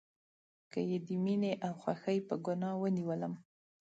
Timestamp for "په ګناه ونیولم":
2.27-3.33